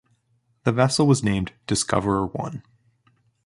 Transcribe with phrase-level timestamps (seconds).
[0.63, 2.63] The vessel was named Discoverer One.